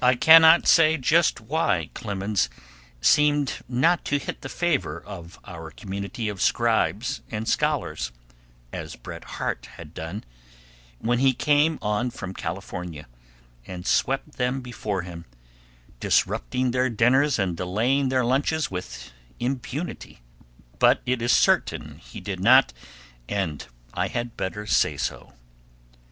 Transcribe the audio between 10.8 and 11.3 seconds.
when